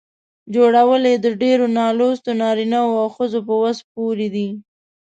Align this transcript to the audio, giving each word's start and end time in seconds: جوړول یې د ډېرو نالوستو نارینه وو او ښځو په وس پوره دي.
جوړول 0.55 1.03
یې 1.11 1.15
د 1.25 1.27
ډېرو 1.41 1.65
نالوستو 1.77 2.29
نارینه 2.41 2.79
وو 2.83 2.95
او 3.03 3.09
ښځو 3.15 3.39
په 3.47 3.53
وس 3.61 3.77
پوره 3.93 4.27
دي. 4.35 4.49